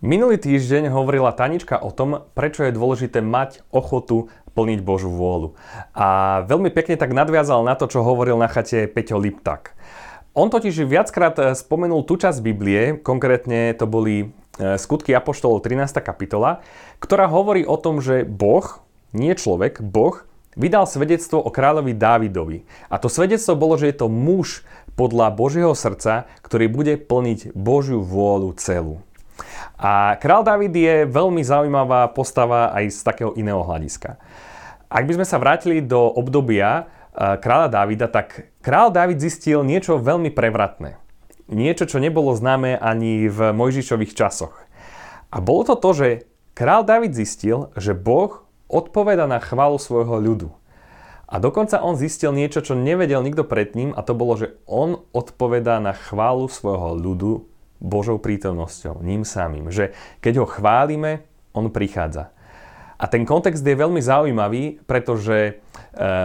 Minulý 0.00 0.40
týždeň 0.40 0.88
hovorila 0.96 1.28
Tanička 1.28 1.76
o 1.76 1.92
tom, 1.92 2.24
prečo 2.32 2.64
je 2.64 2.72
dôležité 2.72 3.20
mať 3.20 3.60
ochotu 3.68 4.32
plniť 4.56 4.80
Božú 4.80 5.12
vôľu. 5.12 5.52
A 5.92 6.40
veľmi 6.48 6.72
pekne 6.72 6.96
tak 6.96 7.12
nadviazal 7.12 7.60
na 7.60 7.76
to, 7.76 7.84
čo 7.84 8.00
hovoril 8.00 8.40
na 8.40 8.48
chate 8.48 8.88
Peťo 8.88 9.20
Liptak. 9.20 9.76
On 10.32 10.48
totiž 10.48 10.88
viackrát 10.88 11.52
spomenul 11.52 12.08
tú 12.08 12.16
časť 12.16 12.40
Biblie, 12.40 12.96
konkrétne 12.96 13.76
to 13.76 13.84
boli 13.84 14.32
e, 14.56 14.80
skutky 14.80 15.12
Apoštolov 15.12 15.60
13. 15.60 15.92
kapitola, 16.00 16.64
ktorá 16.96 17.28
hovorí 17.28 17.68
o 17.68 17.76
tom, 17.76 18.00
že 18.00 18.24
Boh, 18.24 18.80
nie 19.12 19.36
človek, 19.36 19.84
Boh, 19.84 20.24
vydal 20.56 20.88
svedectvo 20.88 21.44
o 21.44 21.52
kráľovi 21.52 21.92
Dávidovi. 21.92 22.64
A 22.88 22.96
to 22.96 23.12
svedectvo 23.12 23.52
bolo, 23.52 23.76
že 23.76 23.92
je 23.92 24.00
to 24.00 24.08
muž 24.08 24.64
podľa 24.96 25.28
Božieho 25.28 25.76
srdca, 25.76 26.24
ktorý 26.40 26.72
bude 26.72 26.96
plniť 26.96 27.52
Božiu 27.52 28.00
vôľu 28.00 28.56
celú. 28.56 29.04
A 29.80 30.20
král 30.20 30.44
David 30.44 30.76
je 30.76 31.08
veľmi 31.08 31.40
zaujímavá 31.40 32.12
postava 32.12 32.68
aj 32.76 32.92
z 32.92 33.00
takého 33.00 33.32
iného 33.32 33.64
hľadiska. 33.64 34.20
Ak 34.92 35.08
by 35.08 35.16
sme 35.16 35.24
sa 35.24 35.40
vrátili 35.40 35.80
do 35.80 36.04
obdobia 36.04 36.84
e, 37.16 37.40
kráľa 37.40 37.72
Davida, 37.72 38.04
tak 38.12 38.52
král 38.60 38.92
David 38.92 39.24
zistil 39.24 39.64
niečo 39.64 39.96
veľmi 39.96 40.28
prevratné. 40.36 41.00
Niečo, 41.48 41.88
čo 41.88 41.96
nebolo 41.96 42.36
známe 42.36 42.76
ani 42.76 43.24
v 43.32 43.56
Mojžišových 43.56 44.12
časoch. 44.12 44.52
A 45.32 45.40
bolo 45.40 45.64
to 45.64 45.80
to, 45.80 45.90
že 45.96 46.08
král 46.52 46.84
David 46.84 47.16
zistil, 47.16 47.72
že 47.72 47.96
Boh 47.96 48.44
odpoveda 48.68 49.24
na 49.24 49.40
chválu 49.40 49.80
svojho 49.80 50.20
ľudu. 50.20 50.52
A 51.30 51.40
dokonca 51.40 51.80
on 51.80 51.96
zistil 51.96 52.36
niečo, 52.36 52.60
čo 52.60 52.76
nevedel 52.76 53.24
nikto 53.24 53.48
pred 53.48 53.72
ním 53.72 53.96
a 53.96 54.04
to 54.04 54.12
bolo, 54.12 54.36
že 54.36 54.60
on 54.68 55.00
odpovedá 55.14 55.80
na 55.80 55.96
chválu 55.96 56.50
svojho 56.50 56.98
ľudu 56.98 57.49
Božou 57.80 58.20
prítomnosťou, 58.20 59.00
ním 59.00 59.24
samým. 59.24 59.72
Že 59.72 59.96
keď 60.20 60.44
ho 60.44 60.46
chválime, 60.46 61.24
on 61.56 61.72
prichádza. 61.72 62.30
A 63.00 63.08
ten 63.08 63.24
kontext 63.24 63.64
je 63.64 63.72
veľmi 63.72 63.98
zaujímavý, 64.04 64.84
pretože 64.84 65.36
e, 65.40 65.52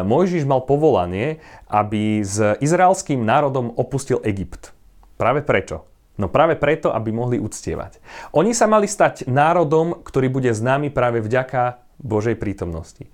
Mojžiš 0.03 0.44
mal 0.44 0.67
povolanie, 0.67 1.39
aby 1.72 2.20
s 2.20 2.59
izraelským 2.59 3.23
národom 3.23 3.72
opustil 3.80 4.20
Egypt. 4.28 4.75
Práve 5.16 5.39
prečo? 5.39 5.88
No 6.20 6.28
práve 6.28 6.59
preto, 6.59 6.92
aby 6.92 7.16
mohli 7.16 7.39
uctievať. 7.39 8.03
Oni 8.36 8.52
sa 8.52 8.67
mali 8.67 8.92
stať 8.92 9.28
národom, 9.28 10.03
ktorý 10.03 10.28
bude 10.28 10.52
známy 10.52 10.92
práve 10.92 11.23
vďaka 11.23 11.80
Božej 12.03 12.36
prítomnosti. 12.36 13.08
E, 13.08 13.09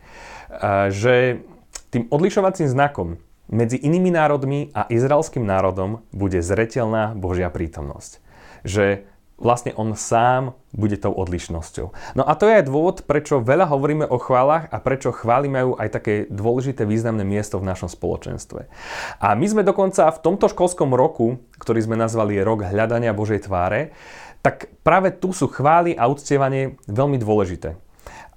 že 0.89 1.45
tým 1.93 2.09
odlišovacím 2.09 2.65
znakom 2.65 3.21
medzi 3.45 3.77
inými 3.77 4.09
národmi 4.09 4.73
a 4.73 4.89
izraelským 4.89 5.45
národom 5.45 6.01
bude 6.09 6.41
zretelná 6.41 7.13
Božia 7.13 7.53
prítomnosť 7.53 8.30
že 8.61 9.05
vlastne 9.41 9.73
on 9.73 9.97
sám 9.97 10.53
bude 10.69 10.95
tou 11.01 11.11
odlišnosťou. 11.11 12.13
No 12.13 12.23
a 12.23 12.37
to 12.37 12.45
je 12.45 12.61
aj 12.61 12.69
dôvod, 12.69 12.97
prečo 13.09 13.41
veľa 13.41 13.67
hovoríme 13.73 14.05
o 14.05 14.21
chválach 14.21 14.69
a 14.69 14.77
prečo 14.77 15.09
chvály 15.09 15.49
majú 15.49 15.73
aj 15.81 15.89
také 15.97 16.13
dôležité 16.29 16.85
významné 16.85 17.25
miesto 17.25 17.57
v 17.57 17.67
našom 17.67 17.89
spoločenstve. 17.89 18.69
A 19.17 19.33
my 19.33 19.45
sme 19.49 19.65
dokonca 19.65 20.13
v 20.13 20.21
tomto 20.21 20.45
školskom 20.45 20.93
roku, 20.93 21.41
ktorý 21.57 21.81
sme 21.81 21.97
nazvali 21.97 22.37
Rok 22.37 22.69
hľadania 22.69 23.17
Božej 23.17 23.49
tváre, 23.49 23.97
tak 24.45 24.69
práve 24.85 25.09
tu 25.13 25.33
sú 25.33 25.49
chvály 25.49 25.97
a 25.97 26.05
uctievanie 26.05 26.77
veľmi 26.85 27.17
dôležité. 27.17 27.77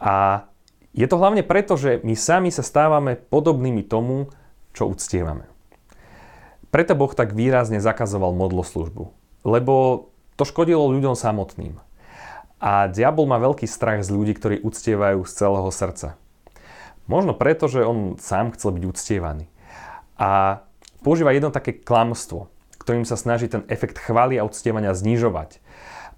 A 0.00 0.48
je 0.96 1.06
to 1.08 1.20
hlavne 1.20 1.44
preto, 1.44 1.76
že 1.76 2.00
my 2.00 2.16
sami 2.16 2.48
sa 2.48 2.64
stávame 2.64 3.16
podobnými 3.16 3.84
tomu, 3.84 4.32
čo 4.72 4.88
uctievame. 4.88 5.48
Preto 6.68 6.98
Boh 6.98 7.12
tak 7.14 7.32
výrazne 7.32 7.78
zakazoval 7.78 8.34
modloslužbu. 8.34 9.04
Lebo 9.46 10.06
to 10.34 10.42
škodilo 10.46 10.90
ľuďom 10.90 11.14
samotným. 11.14 11.78
A 12.58 12.88
diabol 12.88 13.28
má 13.28 13.36
veľký 13.36 13.68
strach 13.68 14.00
z 14.00 14.10
ľudí, 14.14 14.32
ktorí 14.32 14.64
uctievajú 14.64 15.20
z 15.28 15.32
celého 15.32 15.68
srdca. 15.68 16.16
Možno 17.04 17.36
preto, 17.36 17.68
že 17.68 17.84
on 17.84 18.16
sám 18.16 18.56
chcel 18.56 18.72
byť 18.80 18.84
uctievaný. 18.88 19.44
A 20.16 20.62
používa 21.04 21.36
jedno 21.36 21.52
také 21.52 21.76
klamstvo, 21.76 22.48
ktorým 22.80 23.04
sa 23.04 23.20
snaží 23.20 23.52
ten 23.52 23.68
efekt 23.68 24.00
chvály 24.00 24.40
a 24.40 24.46
uctievania 24.48 24.96
znižovať. 24.96 25.60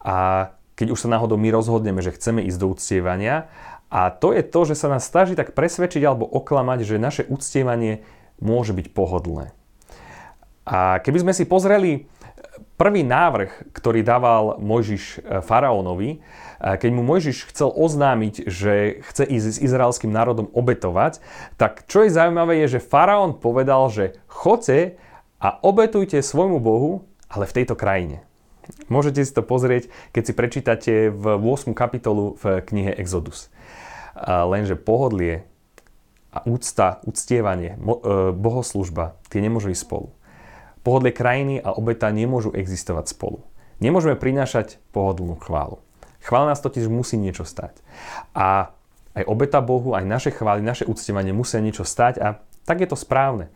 A 0.07 0.49
keď 0.79 0.95
už 0.95 1.03
sa 1.03 1.11
náhodou 1.11 1.35
my 1.35 1.51
rozhodneme, 1.51 1.99
že 2.05 2.15
chceme 2.15 2.45
ísť 2.47 2.59
do 2.63 2.71
uctievania, 2.71 3.51
a 3.87 4.11
to 4.11 4.35
je 4.35 4.43
to, 4.43 4.61
že 4.67 4.75
sa 4.79 4.91
nás 4.91 5.07
snaží 5.07 5.39
tak 5.39 5.55
presvedčiť 5.55 6.03
alebo 6.03 6.27
oklamať, 6.27 6.79
že 6.83 7.03
naše 7.03 7.23
uctievanie 7.27 8.03
môže 8.43 8.75
byť 8.75 8.87
pohodlné. 8.93 9.55
A 10.67 10.99
keby 10.99 11.23
sme 11.23 11.33
si 11.35 11.47
pozreli 11.47 12.11
Prvý 12.77 13.01
návrh, 13.01 13.73
ktorý 13.73 14.05
dával 14.05 14.61
Mojžiš 14.61 15.05
e, 15.25 15.41
faraónovi, 15.41 16.11
e, 16.13 16.19
keď 16.61 16.91
mu 16.93 17.01
Mojžiš 17.01 17.49
chcel 17.49 17.73
oznámiť, 17.73 18.45
že 18.45 19.01
chce 19.01 19.25
ísť 19.25 19.47
s 19.57 19.63
izraelským 19.65 20.13
národom 20.13 20.53
obetovať, 20.53 21.25
tak 21.57 21.89
čo 21.89 22.05
je 22.05 22.13
zaujímavé 22.13 22.61
je, 22.65 22.77
že 22.77 22.85
faraón 22.85 23.41
povedal, 23.41 23.89
že 23.89 24.21
chodte 24.29 25.01
a 25.41 25.49
obetujte 25.65 26.21
svojmu 26.21 26.61
Bohu, 26.61 27.09
ale 27.33 27.49
v 27.49 27.57
tejto 27.57 27.81
krajine. 27.81 28.21
Môžete 28.93 29.25
si 29.25 29.33
to 29.33 29.41
pozrieť, 29.41 29.89
keď 30.13 30.23
si 30.29 30.33
prečítate 30.37 30.93
v 31.09 31.25
8. 31.39 31.73
kapitolu 31.73 32.37
v 32.37 32.61
knihe 32.61 32.93
Exodus. 32.99 33.49
Lenže 34.27 34.75
pohodlie 34.75 35.47
a 36.37 36.45
úcta, 36.45 37.01
uctievanie, 37.09 37.77
e, 37.77 37.79
bohoslužba, 38.37 39.17
tie 39.33 39.41
nemôžu 39.41 39.73
ísť 39.73 39.89
spolu. 39.89 40.16
Pohodlie 40.87 41.11
krajiny 41.11 41.59
a 41.59 41.75
obeta 41.75 42.07
nemôžu 42.15 42.55
existovať 42.55 43.11
spolu. 43.11 43.43
Nemôžeme 43.83 44.15
prinášať 44.15 44.79
pohodlnú 44.95 45.35
chválu. 45.43 45.83
Chvála 46.23 46.55
nás 46.55 46.63
totiž 46.63 46.87
musí 46.87 47.19
niečo 47.19 47.43
stať. 47.43 47.83
A 48.39 48.71
aj 49.19 49.25
obeta 49.27 49.59
Bohu, 49.59 49.99
aj 49.99 50.07
naše 50.07 50.31
chvály, 50.31 50.63
naše 50.63 50.87
uctievanie 50.87 51.35
musia 51.35 51.59
niečo 51.59 51.83
stať 51.83 52.23
a 52.23 52.39
tak 52.67 52.83
je 52.83 52.89
to 52.91 52.99
správne. 52.99 53.51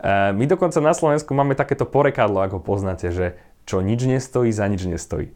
E, 0.00 0.30
my 0.34 0.44
dokonca 0.50 0.82
na 0.82 0.90
Slovensku 0.90 1.30
máme 1.34 1.54
takéto 1.54 1.86
porekadlo, 1.86 2.42
ako 2.42 2.64
poznáte, 2.64 3.14
že 3.14 3.38
čo 3.68 3.78
nič 3.78 4.02
nestojí, 4.06 4.50
za 4.50 4.66
nič 4.66 4.86
nestojí. 4.86 5.34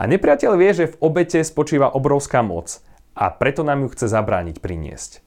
A 0.00 0.08
nepriateľ 0.08 0.56
vie, 0.56 0.70
že 0.72 0.92
v 0.92 0.98
obete 1.04 1.44
spočíva 1.44 1.92
obrovská 1.92 2.40
moc 2.40 2.80
a 3.12 3.28
preto 3.32 3.64
nám 3.64 3.84
ju 3.84 3.88
chce 3.92 4.06
zabrániť 4.08 4.60
priniesť. 4.60 5.24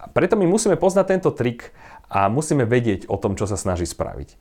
A 0.00 0.08
preto 0.08 0.36
my 0.40 0.48
musíme 0.48 0.80
poznať 0.80 1.06
tento 1.16 1.30
trik 1.36 1.76
a 2.10 2.26
musíme 2.26 2.66
vedieť 2.66 3.06
o 3.06 3.16
tom, 3.16 3.38
čo 3.38 3.46
sa 3.46 3.54
snaží 3.54 3.86
spraviť. 3.86 4.34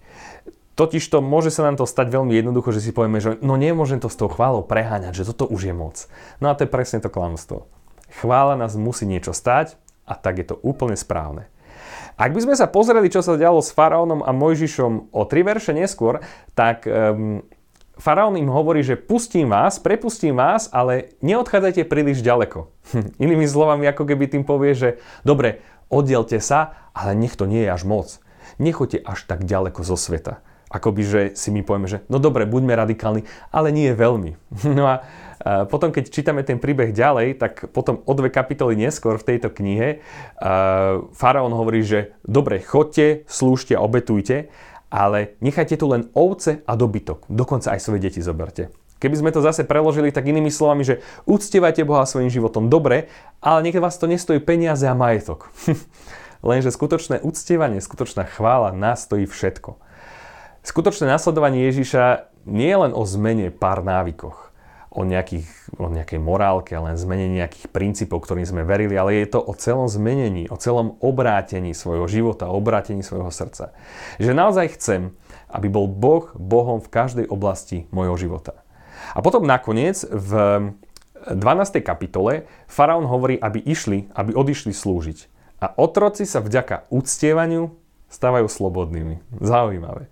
Totiž 0.74 1.03
to 1.12 1.19
môže 1.19 1.53
sa 1.53 1.68
nám 1.68 1.75
to 1.78 1.85
stať 1.85 2.09
veľmi 2.09 2.34
jednoducho, 2.34 2.72
že 2.74 2.81
si 2.81 2.96
povieme, 2.96 3.19
že 3.19 3.38
no 3.44 3.59
nemôžem 3.59 4.00
to 4.02 4.07
s 4.09 4.18
tou 4.18 4.31
chválou 4.31 4.66
preháňať, 4.66 5.22
že 5.22 5.28
toto 5.30 5.46
už 5.46 5.69
je 5.69 5.75
moc. 5.75 6.07
No 6.41 6.50
a 6.50 6.56
to 6.56 6.66
je 6.66 6.72
presne 6.72 7.03
to 7.03 7.12
klamstvo. 7.12 7.68
Chvála 8.24 8.57
nás 8.57 8.80
musí 8.80 9.06
niečo 9.06 9.35
stať 9.35 9.78
a 10.07 10.18
tak 10.18 10.41
je 10.41 10.50
to 10.50 10.56
úplne 10.66 10.97
správne. 10.97 11.52
Ak 12.19 12.35
by 12.35 12.44
sme 12.44 12.56
sa 12.56 12.68
pozreli, 12.68 13.07
čo 13.07 13.24
sa 13.24 13.40
dialo 13.40 13.63
s 13.63 13.72
faraónom 13.72 14.24
a 14.24 14.31
Mojžišom 14.36 15.16
o 15.16 15.22
tri 15.24 15.44
verše 15.44 15.72
neskôr, 15.72 16.19
tak 16.51 16.84
um, 16.84 17.44
faraón 17.99 18.39
im 18.39 18.47
hovorí, 18.49 18.81
že 18.81 18.95
pustím 18.95 19.51
vás, 19.51 19.77
prepustím 19.77 20.39
vás, 20.39 20.71
ale 20.71 21.13
neodchádzajte 21.19 21.85
príliš 21.85 22.23
ďaleko. 22.23 22.71
Inými 23.23 23.45
slovami, 23.45 23.85
ako 23.91 24.07
keby 24.07 24.31
tým 24.31 24.43
povie, 24.47 24.73
že 24.73 24.89
dobre, 25.27 25.61
oddielte 25.91 26.39
sa, 26.39 26.89
ale 26.95 27.13
nech 27.13 27.35
to 27.35 27.45
nie 27.45 27.67
je 27.67 27.69
až 27.69 27.83
moc. 27.83 28.07
Nechoďte 28.57 29.03
až 29.03 29.19
tak 29.27 29.45
ďaleko 29.45 29.83
zo 29.85 29.99
sveta. 29.99 30.41
Akoby, 30.69 31.01
že 31.01 31.21
si 31.33 31.49
my 31.49 31.65
povieme, 31.65 31.89
že 31.89 32.05
no 32.13 32.21
dobre, 32.21 32.45
buďme 32.45 32.77
radikálni, 32.77 33.25
ale 33.51 33.69
nie 33.75 33.91
veľmi. 33.93 34.39
No 34.79 34.85
a 34.85 34.95
potom, 35.71 35.95
keď 35.95 36.11
čítame 36.11 36.43
ten 36.43 36.59
príbeh 36.59 36.91
ďalej, 36.91 37.39
tak 37.39 37.71
potom 37.71 38.03
o 38.03 38.11
dve 38.11 38.27
kapitoly 38.27 38.75
neskôr 38.75 39.15
v 39.15 39.27
tejto 39.33 39.47
knihe 39.47 40.03
faraón 41.15 41.55
hovorí, 41.55 41.79
že 41.79 42.11
dobre, 42.27 42.59
chodte, 42.59 43.23
slúžte 43.23 43.79
obetujte, 43.79 44.51
ale 44.89 45.38
nechajte 45.39 45.77
tu 45.77 45.85
len 45.89 46.09
ovce 46.17 46.66
a 46.66 46.73
dobytok. 46.73 47.29
Dokonca 47.29 47.73
aj 47.73 47.81
svoje 47.81 48.01
deti 48.03 48.22
zoberte. 48.22 48.73
Keby 49.00 49.16
sme 49.16 49.31
to 49.31 49.39
zase 49.39 49.63
preložili 49.63 50.11
tak 50.11 50.27
inými 50.27 50.51
slovami, 50.51 50.83
že 50.83 51.00
uctievajte 51.24 51.88
Boha 51.88 52.03
svojim 52.03 52.27
životom 52.27 52.68
dobre, 52.68 53.07
ale 53.39 53.63
nech 53.63 53.80
vás 53.80 53.95
to 53.95 54.12
nestojí 54.12 54.44
peniaze 54.44 54.83
a 54.83 54.97
majetok. 54.97 55.47
Lenže 56.44 56.75
skutočné 56.75 57.24
uctievanie, 57.24 57.80
skutočná 57.80 58.27
chvála 58.27 58.75
nás 58.75 59.07
stojí 59.07 59.24
všetko. 59.24 59.80
Skutočné 60.68 61.07
nasledovanie 61.07 61.71
Ježiša 61.71 62.27
nie 62.44 62.68
je 62.68 62.80
len 62.83 62.91
o 62.91 63.03
zmene 63.07 63.56
pár 63.56 63.83
návykoch, 63.88 64.49
o, 65.00 65.07
nejakých, 65.07 65.48
o 65.80 65.88
nejakej 65.88 66.19
morálke, 66.19 66.75
len 66.75 67.00
zmene 67.00 67.31
nejakých 67.31 67.72
princípov, 67.72 68.28
ktorým 68.28 68.44
sme 68.44 68.68
verili, 68.68 69.00
ale 69.00 69.24
je 69.24 69.31
to 69.31 69.40
o 69.40 69.56
celom 69.56 69.88
zmenení, 69.88 70.51
o 70.51 70.60
celom 70.60 71.00
obrátení 71.00 71.72
svojho 71.72 72.04
života, 72.12 72.51
obrátení 72.51 73.00
svojho 73.00 73.31
srdca. 73.31 73.72
Že 74.19 74.36
naozaj 74.36 74.75
chcem, 74.75 75.16
aby 75.48 75.72
bol 75.72 75.88
Boh 75.88 76.28
Bohom 76.36 76.84
v 76.84 76.92
každej 76.92 77.25
oblasti 77.31 77.88
mojho 77.96 78.19
života. 78.19 78.60
A 79.16 79.24
potom 79.24 79.48
nakoniec 79.48 80.04
v 80.04 80.31
12. 81.31 81.80
kapitole 81.80 82.44
faraón 82.68 83.07
hovorí, 83.07 83.40
aby 83.40 83.63
išli, 83.63 84.12
aby 84.12 84.36
odišli 84.36 84.75
slúžiť. 84.75 85.19
A 85.60 85.75
otroci 85.80 86.24
sa 86.24 86.44
vďaka 86.44 86.88
uctievaniu 86.92 87.75
stávajú 88.09 88.50
slobodnými. 88.50 89.21
Zaujímavé. 89.39 90.09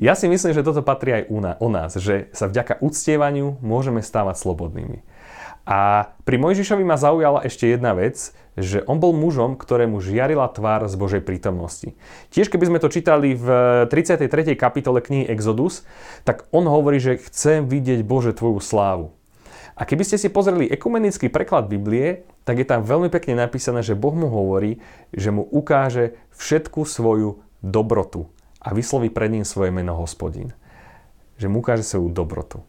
Ja 0.00 0.16
si 0.16 0.28
myslím, 0.28 0.56
že 0.56 0.64
toto 0.64 0.80
patrí 0.80 1.12
aj 1.12 1.24
o 1.60 1.68
nás, 1.68 1.92
že 1.96 2.32
sa 2.32 2.48
vďaka 2.48 2.80
uctievaniu 2.80 3.60
môžeme 3.60 4.00
stávať 4.00 4.40
slobodnými. 4.40 5.04
A 5.68 6.10
pri 6.24 6.40
Mojžišovi 6.40 6.82
ma 6.82 6.96
zaujala 6.96 7.44
ešte 7.44 7.68
jedna 7.68 7.92
vec, 7.92 8.32
že 8.56 8.82
on 8.88 8.98
bol 8.98 9.12
mužom, 9.12 9.60
ktorému 9.60 10.00
žiarila 10.00 10.48
tvár 10.50 10.88
z 10.88 10.94
Božej 10.96 11.22
prítomnosti. 11.22 11.94
Tiež 12.32 12.48
keby 12.48 12.66
sme 12.72 12.82
to 12.82 12.88
čítali 12.88 13.36
v 13.36 13.46
33. 13.86 14.56
kapitole 14.56 15.04
knihy 15.04 15.28
Exodus, 15.28 15.84
tak 16.24 16.48
on 16.50 16.64
hovorí, 16.66 16.98
že 16.98 17.20
chcem 17.20 17.68
vidieť 17.68 18.02
Bože 18.02 18.32
tvoju 18.34 18.58
slávu. 18.58 19.19
A 19.80 19.88
keby 19.88 20.04
ste 20.04 20.20
si 20.20 20.28
pozreli 20.28 20.68
ekumenický 20.68 21.32
preklad 21.32 21.72
Biblie, 21.72 22.28
tak 22.44 22.60
je 22.60 22.68
tam 22.68 22.84
veľmi 22.84 23.08
pekne 23.08 23.40
napísané, 23.40 23.80
že 23.80 23.96
Boh 23.96 24.12
mu 24.12 24.28
hovorí, 24.28 24.76
že 25.08 25.32
mu 25.32 25.40
ukáže 25.40 26.20
všetku 26.36 26.84
svoju 26.84 27.40
dobrotu 27.64 28.28
a 28.60 28.76
vysloví 28.76 29.08
pred 29.08 29.32
ním 29.32 29.48
svoje 29.48 29.72
meno 29.72 29.96
hospodín. 29.96 30.52
Že 31.40 31.48
mu 31.48 31.64
ukáže 31.64 31.80
svoju 31.80 32.12
dobrotu. 32.12 32.60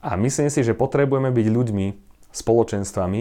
A 0.00 0.16
myslím 0.16 0.48
si, 0.48 0.64
že 0.64 0.72
potrebujeme 0.72 1.28
byť 1.28 1.46
ľuďmi, 1.52 1.86
spoločenstvami, 2.32 3.20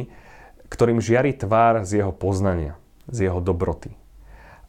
ktorým 0.71 1.04
žiari 1.04 1.36
tvár 1.36 1.83
z 1.83 2.00
jeho 2.00 2.16
poznania, 2.16 2.80
z 3.12 3.27
jeho 3.27 3.44
dobroty. 3.44 4.00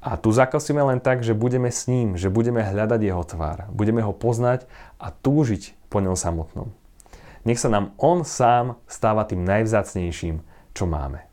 A 0.01 0.17
tu 0.17 0.33
zakosíme 0.33 0.81
len 0.81 0.99
tak, 0.99 1.23
že 1.23 1.37
budeme 1.37 1.69
s 1.69 1.87
ním, 1.87 2.17
že 2.17 2.33
budeme 2.33 2.65
hľadať 2.65 2.99
jeho 2.99 3.23
tvár, 3.23 3.69
budeme 3.71 4.01
ho 4.03 4.17
poznať 4.17 4.65
a 4.97 5.13
túžiť 5.13 5.77
po 5.93 6.01
ňom 6.01 6.17
samotnom. 6.17 6.73
Nech 7.47 7.57
sa 7.57 7.73
nám 7.73 7.97
on 7.97 8.27
sám 8.27 8.77
stáva 8.85 9.25
tým 9.25 9.47
najvzácnejším, 9.49 10.45
čo 10.77 10.85
máme. 10.85 11.30